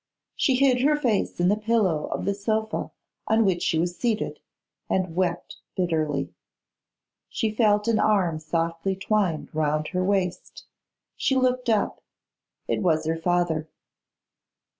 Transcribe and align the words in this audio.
She 0.35 0.55
hid 0.55 0.81
her 0.81 0.95
face 0.95 1.39
in 1.39 1.47
the 1.47 1.55
pillow 1.55 2.05
of 2.07 2.25
the 2.25 2.33
sofa 2.33 2.89
on 3.27 3.45
which 3.45 3.61
she 3.61 3.77
was 3.77 3.95
seated, 3.99 4.39
and 4.89 5.15
wept 5.15 5.57
bitterly. 5.77 6.33
She 7.29 7.51
felt 7.51 7.87
an 7.87 7.99
arm 7.99 8.39
softly 8.39 8.95
twined 8.95 9.53
round 9.53 9.89
her 9.89 10.03
waist; 10.03 10.65
she 11.15 11.35
looked 11.35 11.69
up; 11.69 12.01
it 12.67 12.81
was 12.81 13.05
her 13.05 13.15
father. 13.19 13.67